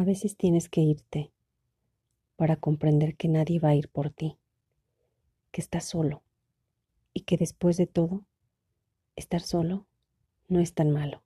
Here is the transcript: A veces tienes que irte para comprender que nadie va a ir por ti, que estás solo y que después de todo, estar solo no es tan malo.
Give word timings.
A 0.00 0.02
veces 0.02 0.38
tienes 0.38 0.70
que 0.70 0.80
irte 0.80 1.30
para 2.36 2.56
comprender 2.56 3.16
que 3.16 3.28
nadie 3.28 3.60
va 3.60 3.68
a 3.68 3.74
ir 3.74 3.90
por 3.90 4.08
ti, 4.08 4.38
que 5.52 5.60
estás 5.60 5.84
solo 5.84 6.22
y 7.12 7.24
que 7.24 7.36
después 7.36 7.76
de 7.76 7.86
todo, 7.86 8.24
estar 9.14 9.42
solo 9.42 9.84
no 10.48 10.58
es 10.58 10.72
tan 10.72 10.90
malo. 10.90 11.22